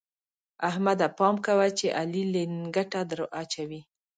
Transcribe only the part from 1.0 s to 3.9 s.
پام کوه چې علي لېنګته دراچوي.